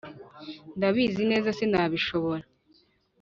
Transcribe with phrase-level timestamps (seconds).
[0.77, 2.43] ndabizi neza sinabishobora